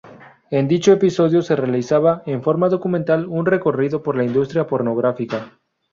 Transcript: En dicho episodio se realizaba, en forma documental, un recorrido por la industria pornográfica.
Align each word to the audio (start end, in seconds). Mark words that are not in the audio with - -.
En 0.49 0.67
dicho 0.67 0.91
episodio 0.91 1.43
se 1.43 1.55
realizaba, 1.55 2.23
en 2.25 2.41
forma 2.41 2.69
documental, 2.69 3.27
un 3.27 3.45
recorrido 3.45 4.01
por 4.01 4.17
la 4.17 4.23
industria 4.23 4.65
pornográfica. 4.65 5.59